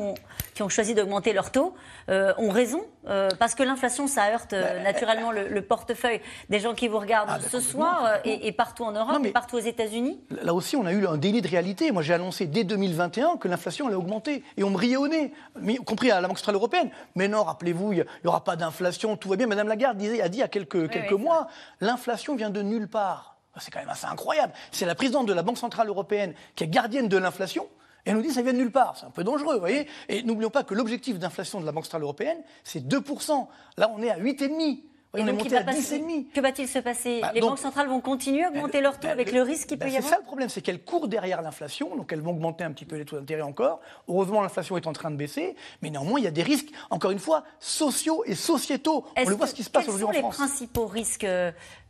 qui 0.55 0.63
ont 0.63 0.69
choisi 0.71 0.95
d'augmenter 0.95 1.35
leur 1.35 1.53
taux 1.53 1.75
euh, 2.09 2.33
ont 2.39 2.51
raison 2.51 2.83
euh, 3.07 3.29
Parce 3.39 3.55
que 3.55 3.63
l'inflation, 3.63 4.07
ça 4.07 4.33
heurte 4.33 4.55
euh, 4.55 4.63
ben, 4.63 4.83
naturellement 4.83 5.31
le, 5.31 5.61
portefeuille 5.61 6.21
des 6.49 6.59
gens 6.59 6.75
qui 6.75 6.89
vous 6.89 6.99
regardent 6.99 7.31
ah, 7.31 7.49
ce 7.51 7.61
soir 7.61 8.19
et, 8.25 8.51
partout 8.53 8.85
en 8.85 8.93
Europe 8.93 9.25
et 9.25 9.31
partout 9.31 9.57
aux 9.57 9.61
États-Unis? 9.61 10.21
Là 10.31 10.55
aussi, 10.55 10.77
on 10.77 10.87
a 10.87 10.93
eu 10.93 11.07
un 11.07 11.17
déni 11.17 11.43
de 11.43 11.49
réalité. 11.49 11.91
Moi, 11.91 12.03
j'ai 12.03 12.15
annoncé 12.15 12.47
dès 12.47 12.63
2021 12.63 13.37
que 13.37 13.49
l'inflation 13.49 13.89
allait 13.89 13.97
augmenter. 13.97 14.45
Et 14.57 14.63
on 14.63 14.71
me 14.71 14.77
riait 14.77 14.97
au 14.97 15.09
nez, 15.09 15.33
y 15.67 15.77
compris 15.77 16.13
à 16.13 16.21
la 16.21 16.29
Banque 16.29 16.39
centrale 16.39 16.55
européenne. 16.55 16.91
Mais 17.17 17.27
non, 17.27 17.43
rappelez-vous, 17.43 17.93
il 17.93 17.97
n'y 17.99 18.29
aura 18.29 18.45
pas 18.45 18.55
d'inflation, 18.55 19.17
tout 19.17 19.29
va 19.29 19.37
bien. 19.37 19.49
Madame 19.49 19.67
Lagarde 19.67 19.97
disait, 19.99 20.23
a 20.23 20.29
dit 20.29 20.39
il 20.39 20.41
y 20.41 20.45
a 20.45 20.49
quelques, 20.49 20.89
quelques 20.89 21.13
mois, 21.13 21.49
l'inflation 21.81 22.37
vient 22.37 22.51
de 22.51 22.63
nulle 22.63 22.87
part. 22.87 23.39
C'est 23.59 23.73
quand 23.73 23.81
même 23.81 23.89
assez 23.89 24.07
incroyable. 24.07 24.53
C'est 24.71 24.87
la 24.87 24.95
présidente 24.95 25.27
de 25.27 25.33
la 25.33 25.43
Banque 25.43 25.59
centrale 25.59 25.89
européenne 25.89 26.35
qui 26.55 26.63
est 26.63 26.69
gardienne 26.69 27.09
de 27.09 27.17
l'inflation. 27.17 27.67
Et 28.07 28.11
elle 28.11 28.17
nous 28.17 28.23
dit 28.23 28.29
que 28.29 28.35
ça 28.35 28.43
vient 28.43 28.53
de 28.53 28.59
nulle 28.59 28.71
part. 28.71 28.97
C'est 28.97 29.07
un 29.07 29.11
peu 29.11 29.25
dangereux, 29.25 29.55
vous 29.55 29.61
voyez. 29.61 29.89
Et 30.09 30.23
n'oublions 30.23 30.51
pas 30.51 30.63
que 30.63 30.75
l'objectif 30.75 31.19
d'inflation 31.19 31.61
de 31.61 31.67
la 31.67 31.73
Banque 31.73 31.85
centrale 31.85 32.03
européenne, 32.03 32.39
c'est 32.63 32.87
2%. 32.87 33.49
Là, 33.77 33.91
on 33.95 34.01
est 34.01 34.11
à 34.11 34.19
8,5% 34.19 34.83
on 35.13 35.27
est 35.27 35.33
monté 35.33 35.57
à 35.57 35.63
10,5. 35.63 36.33
Que 36.33 36.41
va-t-il 36.41 36.69
se 36.69 36.79
passer 36.79 37.21
bah, 37.21 37.33
Les 37.35 37.41
banques 37.41 37.59
centrales 37.59 37.89
vont 37.89 38.01
continuer 38.01 38.45
à 38.45 38.49
augmenter 38.49 38.81
leurs 38.81 38.99
taux 38.99 39.09
bah, 39.09 39.13
avec 39.13 39.33
le, 39.33 39.43
risque 39.43 39.69
qu'il 39.69 39.79
peut 39.79 39.87
y 39.87 39.97
avoir 39.97 40.03
C'est 40.05 40.11
ça 40.11 40.19
le 40.19 40.25
problème, 40.25 40.49
c'est 40.49 40.61
qu'elles 40.61 40.83
courent 40.83 41.09
derrière 41.09 41.43
l'inflation, 41.43 41.97
donc 41.97 42.13
elles 42.13 42.21
vont 42.21 42.31
augmenter 42.31 42.65
un 42.65 42.73
petit 42.73 42.85
peu 42.85 42.97
les 42.97 43.05
taux 43.05 43.17
d'intérêt 43.17 43.43
encore. 43.43 43.81
Heureusement, 44.09 44.41
l'inflation 44.41 44.77
est 44.77 44.87
en 44.87 44.93
train 44.93 45.11
de 45.11 45.17
baisser, 45.17 45.57
mais 45.83 45.91
néanmoins, 45.91 46.21
il 46.21 46.25
y 46.25 46.29
a 46.29 46.33
des 46.33 46.43
risques, 46.43 46.71
encore 46.91 47.11
une 47.11 47.19
fois, 47.19 47.45
sociaux 47.59 48.23
et 48.27 48.35
sociétaux. 48.35 49.05
On 49.17 49.29
le 49.29 49.35
voit 49.35 49.47
ce 49.47 49.55
qui 49.55 49.65
se 49.65 49.71
passe 49.71 49.89
aujourd'hui 49.89 50.19
en 50.19 50.31
France. 50.31 50.37
Quels 50.37 50.47
sont 50.47 50.47
les 50.47 50.49
principaux 50.49 50.87
risques, 50.87 51.27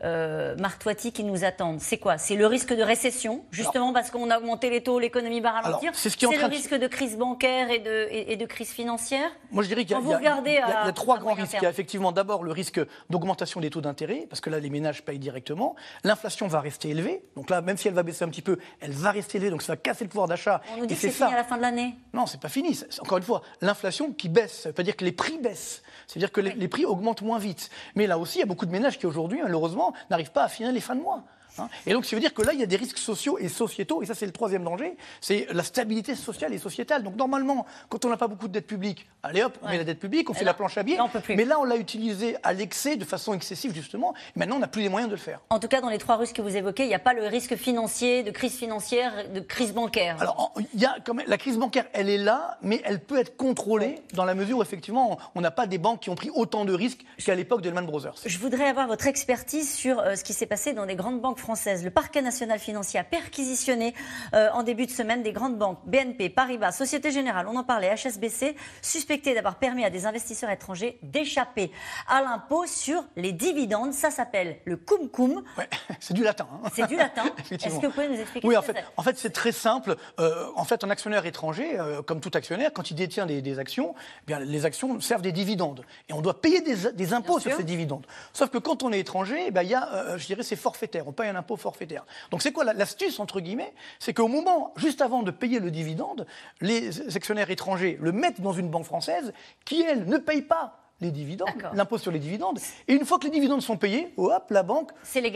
euh, 0.05 0.57
Marc 0.57 0.83
Toiti, 0.83 1.13
qui 1.13 1.25
nous 1.25 1.45
attendent? 1.45 1.81
C'est 1.81 1.99
quoi? 1.99 2.17
C'est 2.17 2.37
le 2.37 2.47
risque 2.47 2.75
de 2.75 2.83
récession, 2.83 3.45
justement 3.51 3.93
parce 3.93 4.11
qu'on 4.11 4.31
a 4.31 4.39
augmenté 4.39 4.71
les 4.71 4.83
taux, 4.83 4.99
l'économie 4.99 5.41
va 5.41 5.51
ralentir? 5.53 5.93
C'est 5.95 6.09
ce 6.09 6.21
le 6.21 6.47
risque 6.47 6.75
de 6.75 6.87
crise 6.87 7.17
bancaire 7.17 7.71
et 7.71 7.81
de, 7.81 8.09
et, 8.11 8.37
de 8.37 8.47
crise 8.47 8.71
financière? 8.71 9.31
Moi, 9.51 9.63
je 9.63 9.69
dirais 9.69 9.85
qu'il 9.85 9.97
y, 9.97 10.51
y, 10.51 10.59
a 10.59 10.93
trois 10.93 11.19
grands 11.19 11.35
risques. 11.35 11.57
Il 11.61 11.65
y 11.65 11.67
a 11.67 11.71
effectivement 11.71 12.13
d'abord 12.13 12.45
le 12.45 12.53
risque 12.53 12.81
d'augmentation 13.11 13.61
des 13.61 13.71
taux 13.71 13.81
d'intérêt, 13.81 14.27
parce 14.29 14.41
que 14.41 14.51
là, 14.51 14.59
les 14.59 14.71
ménages 14.71 15.05
payent 15.05 15.19
directement. 15.19 15.77
L'inflation 16.05 16.47
va 16.47 16.61
rester 16.61 16.91
élevée. 16.91 17.23
Donc 17.37 17.51
là, 17.51 17.61
même 17.61 17.77
si 17.77 17.89
elle 17.89 17.95
va 17.95 18.03
baisser 18.03 18.25
un 18.25 18.29
petit 18.29 18.43
peu, 18.43 18.59
elle 18.81 18.93
va 18.93 19.11
rester 19.11 19.39
élevée. 19.39 19.51
Donc 19.51 19.63
ça 19.63 19.73
va 19.73 19.77
casser 19.77 20.05
le 20.05 20.11
pouvoir 20.11 20.29
d'achat. 20.29 20.63
On 20.73 20.79
nous 20.79 20.87
dit 20.87 20.95
que 20.95 21.01
c'est 21.01 21.11
fini 21.11 21.33
à 21.33 21.37
la 21.37 21.45
fin 21.45 21.57
de 21.57 21.63
l'année. 21.63 21.95
Non, 22.13 22.27
c'est 22.27 22.41
pas 22.41 22.49
fini. 22.49 22.79
Encore 23.01 23.19
une 23.19 23.25
fois, 23.25 23.43
l'inflation 23.61 24.13
qui 24.13 24.29
baisse, 24.29 24.63
ça 24.63 24.69
veut 24.71 24.75
pas 24.75 24.83
dire 24.83 24.97
que 24.97 25.05
les 25.05 25.13
prix 25.13 25.39
baissent. 25.39 25.83
C'est-à-dire 26.07 26.33
que 26.33 26.41
les, 26.41 26.53
les, 26.53 26.69
prix 26.69 26.85
augmentent 26.85 27.23
moins 27.23 27.39
vite. 27.39 27.71
Mais 27.95 28.07
là 28.07 28.19
aussi, 28.19 28.39
il 28.39 28.41
y 28.41 28.45
a 28.45 28.47
beaucoup 28.47 28.67
de 28.67 28.73
ménages 28.73 28.99
qui 28.99 29.07
aujourd'hui, 29.07 29.41
malheureusement, 29.43 29.93
n'arrivent 30.09 30.33
pas 30.33 30.45
à 30.45 30.49
finir 30.49 30.73
les 30.73 30.81
fins 30.81 30.97
de 30.97 31.03
mois. 31.03 31.25
Hein. 31.59 31.69
et 31.87 31.93
donc, 31.93 32.05
ça 32.05 32.17
veut 32.17 32.21
dire 32.21 32.35
que 32.35 32.43
là, 32.43 32.53
il 32.53 32.61
y 32.61 32.63
a 32.63 32.67
des 32.67 32.77
risques 32.77 32.99
sociaux 32.99 33.39
et 33.39 33.49
sociétaux, 33.49 34.03
et 34.03 34.07
ça, 34.07 34.15
c'est 34.15 34.27
le 34.27 34.33
troisième 34.33 34.65
danger, 34.65 34.97
c'est 35.21 35.47
la 35.53 35.63
stabilité 35.63 36.15
sociale 36.15 36.53
et 36.55 36.59
sociétale. 36.59 37.03
Donc, 37.03 37.17
normalement, 37.17 37.67
quand 37.89 38.05
on 38.05 38.09
n'a 38.09 38.17
pas 38.17 38.29
beaucoup 38.29 38.49
de 38.49 38.53
dette 38.53 38.67
publique, 38.67 39.09
allez 39.23 39.43
hop, 39.43 39.59
on 39.63 39.69
met 39.69 39.79
la 39.79 39.85
dette 39.85 39.99
publique, 39.99 40.31
on 40.31 40.35
fait 40.35 40.45
la 40.45 40.55
planche 40.55 40.79
à 40.79 40.83
billets. 40.83 40.99
Mais 41.31 41.45
là, 41.45 41.59
on 41.61 41.65
l'a 41.65 41.77
utilisé 41.77 42.37
à 42.43 42.53
l'excès, 42.53 42.97
de 42.97 43.05
façon 43.05 43.35
excessive, 43.35 43.75
justement. 43.75 44.15
maintenant, 44.37 44.57
on 44.57 44.61
n'a 44.61 44.69
plus 44.69 44.83
les 44.83 44.89
moyens 44.89 45.11
de 45.11 45.17
le 45.17 45.21
faire. 45.21 45.41
En 45.51 45.59
tout 45.59 45.69
cas, 45.69 45.81
dans 45.81 45.91
les 45.91 45.99
trois 45.99 46.17
risques 46.17 46.37
que 46.37 46.43
vous 46.43 46.57
évoquez, 46.57 46.85
il 46.85 46.89
n'y 46.89 46.95
a 46.95 47.01
pas 47.01 47.15
le 47.15 47.27
risque 47.27 47.57
financier, 47.57 48.23
de 48.23 48.31
crise 48.31 48.55
financière, 48.55 49.13
de 49.33 49.41
crise 49.41 49.73
bancaire. 49.73 50.17
Alors, 50.21 50.55
il 50.75 50.81
y 50.81 50.87
a 50.87 50.97
quand 51.05 51.15
même, 51.15 51.27
la 51.29 51.39
crise 51.39 51.59
bancaire, 51.59 51.87
elle 51.93 52.09
est 52.09 52.19
là, 52.19 52.59
mais 52.63 52.81
elle 52.85 53.01
peut 53.01 53.19
être 53.19 53.37
contrôlée 53.37 54.03
dans 54.15 54.25
la 54.25 54.35
mesure 54.35 54.59
où, 54.59 54.63
effectivement, 54.63 55.19
on 55.35 55.41
n'a 55.41 55.51
pas 55.51 55.67
des 55.67 55.79
banques 55.79 56.01
qui 56.01 56.11
ont 56.11 56.15
pris 56.15 56.31
autant 56.35 56.65
de 56.65 56.73
risques 56.73 57.05
qu'à 57.25 57.35
l'époque 57.35 57.63
de 57.63 57.69
Lehman 57.69 57.87
Brothers. 57.87 58.15
Je 58.25 58.39
voudrais 58.39 58.69
avoir 58.69 58.87
votre 58.87 59.07
expertise 59.07 59.73
sur 59.73 59.99
euh, 60.01 60.17
ce 60.17 60.25
qui 60.25 60.33
s'est 60.33 60.47
passé 60.47 60.73
dans 60.73 60.87
des 60.87 60.97
grandes 60.97 61.21
banques 61.21 61.39
française. 61.41 61.83
Le 61.85 61.91
parquet 61.91 62.23
national 62.23 62.59
financier 62.59 63.01
a 63.01 63.05
perquisitionné 63.05 63.95
euh, 64.35 64.49
en 64.53 64.63
début 64.63 64.87
de 64.87 64.91
semaine 64.91 65.23
des 65.23 65.33
grandes 65.33 65.59
banques 65.59 65.81
BNP, 65.87 66.29
Paribas, 66.29 66.73
Société 66.73 67.11
Générale, 67.11 67.47
on 67.49 67.57
en 67.57 67.65
parlait, 67.65 67.95
HSBC, 67.95 68.55
suspectées 68.83 69.35
d'avoir 69.35 69.57
permis 69.57 69.85
à 69.85 69.91
des 69.91 70.07
investisseurs 70.07 70.51
étrangers 70.51 70.99
d'échapper 71.03 71.73
à 72.09 72.23
l'impôt 72.23 72.67
sur 72.67 73.05
les 73.17 73.33
dividendes. 73.33 73.93
Ça 73.93 74.11
s'appelle 74.11 74.59
le 74.65 74.77
cum 74.77 75.09
cum. 75.09 75.43
c'est 76.01 76.15
du 76.15 76.23
latin. 76.23 76.47
Hein. 76.53 76.69
C'est 76.75 76.87
du 76.87 76.97
latin. 76.97 77.25
Est-ce 77.51 77.81
que 77.81 77.87
vous 77.87 77.93
pouvez 77.93 78.09
nous 78.09 78.21
expliquer 78.21 78.47
Oui, 78.47 78.57
en 78.57 78.63
fait, 78.63 78.77
en 78.97 79.03
fait 79.03 79.19
c'est 79.19 79.31
très 79.31 79.53
simple. 79.53 79.97
Euh, 80.19 80.47
en 80.55 80.65
fait, 80.65 80.85
un 80.85 80.91
actionnaire 80.91 81.27
étranger, 81.27 81.79
euh, 81.79 82.03
comme 82.03 82.21
tout 82.21 82.31
actionnaire, 82.35 82.73
quand 82.73 82.91
il 82.91 82.95
détient 82.95 83.27
des, 83.27 83.59
actions, 83.59 83.95
eh 84.23 84.27
bien, 84.27 84.39
les 84.41 84.65
actions 84.67 85.01
servent 85.01 85.23
des 85.23 85.33
dividendes. 85.33 85.85
Et 86.09 86.13
on 86.13 86.21
doit 86.21 86.41
payer 86.41 86.61
des, 86.61 87.13
impôts 87.15 87.41
sur 87.41 87.53
ces 87.57 87.65
dividendes. 87.65 88.07
Sauf 88.33 88.51
que 88.51 88.59
quand 88.59 88.83
on 88.83 88.93
est 88.93 89.01
étranger, 89.01 89.47
eh 89.49 89.61
il 89.63 89.69
y 89.69 89.75
a, 89.75 90.17
je 90.17 90.27
dirais, 90.27 90.43
c'est 90.43 90.57
forfaitaire. 90.57 91.09
On 91.09 91.13
paye 91.13 91.30
un 91.31 91.37
impôt 91.37 91.57
forfaitaire. 91.57 92.05
Donc 92.31 92.43
c'est 92.43 92.53
quoi 92.53 92.65
l'astuce, 92.65 93.19
entre 93.21 93.41
guillemets? 93.41 93.73
C'est 93.99 94.15
qu'au 94.15 94.29
moment, 94.29 94.73
juste 94.77 95.01
avant 95.01 95.23
de 95.23 95.31
payer 95.31 95.61
le 95.61 95.71
dividende, 95.71 96.27
les 96.61 97.17
actionnaires 97.17 97.51
étrangers 97.51 97.99
le 98.01 98.13
mettent 98.13 98.41
dans 98.41 98.53
une 98.53 98.69
banque 98.69 98.85
française 98.85 99.33
qui, 99.65 99.83
elle, 99.83 100.07
ne 100.07 100.19
paye 100.19 100.43
pas 100.43 100.80
les 101.01 101.11
dividendes, 101.11 101.49
l'impôt 101.75 101.99
sur 101.99 102.11
les 102.11 102.19
dividendes. 102.19 102.59
Et 102.89 102.95
une 102.95 103.05
fois 103.05 103.19
que 103.19 103.25
les 103.25 103.31
dividendes 103.31 103.63
sont 103.63 103.77
payés, 103.77 104.13
hop, 104.17 104.51
la 104.51 104.63
banque 104.63 104.91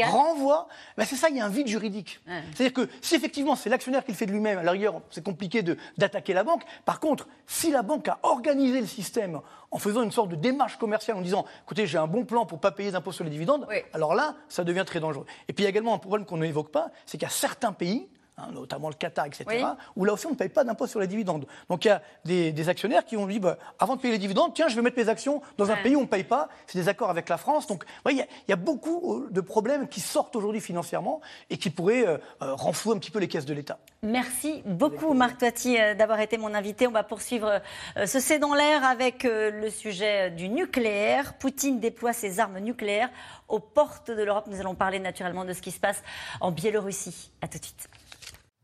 renvoie. 0.04 0.68
Ben 0.97 1.04
c'est 1.04 1.16
ça, 1.16 1.28
il 1.28 1.37
y 1.37 1.40
a 1.40 1.47
un 1.47 1.49
vide 1.49 1.66
juridique. 1.66 2.21
C'est-à-dire 2.54 2.73
que 2.73 2.88
si 3.00 3.14
effectivement 3.14 3.56
c'est 3.56 3.71
l'actionnaire 3.71 4.04
qui 4.04 4.12
le 4.12 4.16
fait 4.16 4.26
de 4.26 4.33
lui-même, 4.33 4.59
à 4.59 4.62
la 4.62 4.73
rigueur, 4.73 5.00
c'est 5.11 5.25
compliqué 5.25 5.62
d'attaquer 5.97 6.35
la 6.35 6.44
banque. 6.44 6.62
Par 6.85 7.00
contre, 7.00 7.28
si 7.47 7.71
la 7.71 7.83
banque 7.83 8.09
a 8.09 8.18
organisé 8.23 8.80
le 8.80 8.87
système 8.87 9.40
en 9.71 9.78
faisant 9.78 10.02
une 10.02 10.12
sorte 10.12 10.28
de 10.28 10.37
démarche 10.37 10.76
commerciale, 10.76 11.16
en 11.16 11.21
disant, 11.21 11.44
écoutez, 11.64 11.87
j'ai 11.87 11.99
un 11.99 12.06
bon 12.06 12.25
plan 12.25 12.47
pour 12.47 12.59
ne 12.59 12.62
pas 12.62 12.71
payer 12.71 12.90
d'impôts 12.92 13.12
sur 13.12 13.25
les 13.25 13.30
dividendes, 13.30 13.66
alors 13.92 14.14
là, 14.14 14.37
ça 14.49 14.64
devient 14.64 14.85
très 14.87 15.00
dangereux. 15.00 15.26
Et 15.49 15.52
puis 15.52 15.62
il 15.62 15.64
y 15.64 15.66
a 15.66 15.71
également 15.71 15.94
un 15.94 15.99
problème 15.99 16.26
qu'on 16.26 16.37
n'évoque 16.38 16.71
pas, 16.71 16.90
c'est 17.06 17.18
qu'il 17.18 17.26
y 17.26 17.30
a 17.30 17.35
certains 17.35 17.73
pays 17.73 18.06
Hein, 18.37 18.49
notamment 18.53 18.88
le 18.88 18.97
Qatar, 18.97 19.26
etc., 19.26 19.64
où 19.95 20.05
là 20.05 20.12
aussi 20.12 20.26
on 20.26 20.31
ne 20.31 20.35
paye 20.35 20.49
pas 20.49 20.64
d'impôt 20.64 20.88
sur 20.88 20.99
les 20.99 21.07
dividendes. 21.07 21.47
Donc 21.71 21.85
il 21.85 21.88
y 21.88 21.91
a 21.93 22.03
des, 22.25 22.69
actionnaires 22.69 23.05
qui 23.05 23.17
ont 23.17 23.29
dit, 23.29 23.38
bah, 23.38 23.59
avant 23.79 23.95
de 23.95 24.00
payer 24.00 24.12
les 24.12 24.19
dividendes, 24.19 24.53
tiens, 24.55 24.67
je 24.67 24.75
vais 24.75 24.83
mettre 24.83 24.99
mes 24.99 25.09
actions 25.09 25.41
dans 25.57 25.71
un 25.71 25.76
pays 25.76 25.95
où 25.95 26.00
on 26.00 26.03
ne 26.03 26.09
paye 26.09 26.25
pas. 26.25 26.49
C'est 26.67 26.81
des 26.81 26.88
accords 26.88 27.11
avec 27.11 27.29
la 27.29 27.37
France. 27.37 27.69
Donc 27.69 27.85
il 28.11 28.26
y, 28.49 28.53
a 28.53 28.57
beaucoup 28.57 29.14
euh, 29.14 29.29
de 29.31 29.41
problèmes 29.41 29.87
qui 29.87 30.00
sortent 30.00 30.35
aujourd'hui 30.35 30.61
financièrement 30.61 31.21
et 31.49 31.59
qui 31.59 31.71
pourraient 31.71 32.09
euh, 32.09 32.19
euh, 32.43 32.55
renflouer 32.55 32.97
un 32.97 32.99
petit 32.99 33.12
peu 33.12 33.21
les 33.21 33.29
caisses 33.29 33.47
de 33.47 33.55
l'État. 33.55 33.79
Merci 34.03 34.64
beaucoup, 34.67 35.14
Marc 35.14 35.38
Toiti, 35.38 35.76
d'avoir 35.97 36.19
été 36.19 36.37
mon 36.37 36.55
invité. 36.55 36.88
On 36.88 36.91
va 36.91 37.05
poursuivre 37.05 37.62
ce 38.05 38.19
C'est 38.19 38.41
dans 38.41 38.55
l'air 38.55 38.85
avec 38.85 39.23
le 39.23 39.71
sujet 39.71 40.33
du 40.33 40.49
nucléaire. 40.49 41.35
Poutine 41.35 41.79
déploie 41.79 42.12
ses 42.12 42.41
armes 42.41 42.59
nucléaires 42.59 43.11
aux 43.49 43.61
portes 43.61 44.11
de 44.11 44.23
l'Europe. 44.23 44.47
Nous 44.49 44.61
allons 44.61 44.75
parler 44.75 44.99
naturellement 44.99 45.45
de 45.45 45.53
ce 45.53 45.62
qui 45.62 45.71
se 45.71 45.81
passe 45.81 46.03
en 46.41 46.50
Biélorussie. 46.50 47.31
À 47.41 47.49
tout 47.49 47.59
de 47.59 47.64
suite. 47.64 47.88